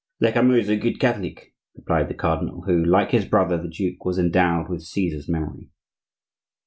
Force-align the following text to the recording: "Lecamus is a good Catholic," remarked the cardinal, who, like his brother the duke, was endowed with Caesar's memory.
"Lecamus 0.19 0.61
is 0.61 0.69
a 0.69 0.77
good 0.77 0.99
Catholic," 0.99 1.53
remarked 1.75 2.07
the 2.09 2.15
cardinal, 2.15 2.61
who, 2.63 2.83
like 2.83 3.11
his 3.11 3.25
brother 3.25 3.61
the 3.61 3.69
duke, 3.69 4.03
was 4.03 4.17
endowed 4.17 4.67
with 4.67 4.81
Caesar's 4.81 5.29
memory. 5.29 5.69